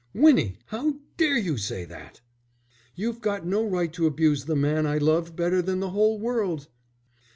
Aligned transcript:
"Winnie, 0.15 0.57
how 0.65 0.95
dare 1.15 1.37
you 1.37 1.57
say 1.57 1.85
that!" 1.85 2.21
"You've 2.95 3.21
got 3.21 3.45
no 3.45 3.63
right 3.63 3.93
to 3.93 4.07
abuse 4.07 4.45
the 4.45 4.55
man 4.55 4.87
I 4.87 4.97
love 4.97 5.35
better 5.35 5.61
than 5.61 5.79
the 5.79 5.91
whole 5.91 6.17
world. 6.17 6.67